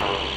Oh. 0.00 0.33